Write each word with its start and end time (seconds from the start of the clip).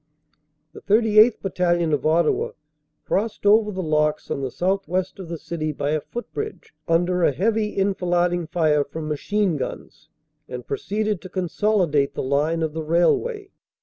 The 0.73 0.81
38th. 0.81 1.41
Battalion, 1.43 1.93
of 1.93 2.07
Ottawa, 2.07 2.53
crossed 3.05 3.45
over 3.45 3.71
the 3.71 3.83
locks 3.83 4.31
on 4.31 4.41
the 4.41 4.49
southwest 4.49 5.19
of 5.19 5.29
the 5.29 5.37
city 5.37 5.71
by 5.71 5.91
a 5.91 6.01
footbridge 6.01 6.73
under 6.87 7.21
a 7.23 7.31
heavy 7.31 7.77
enfil 7.77 8.09
ading 8.15 8.47
fire 8.49 8.83
from 8.83 9.07
machine 9.07 9.57
guns, 9.57 10.09
and 10.49 10.65
proceeded 10.65 11.21
to 11.21 11.29
consolidate 11.29 12.15
the 12.15 12.23
line 12.23 12.63
of 12.63 12.73
the 12.73 12.81
railway. 12.81 13.51